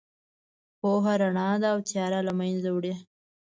[0.79, 2.93] پوهه رڼا ده او تیاره له منځه وړي.